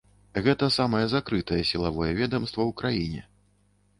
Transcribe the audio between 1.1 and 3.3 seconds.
закрытае сілавое ведамства ў краіне.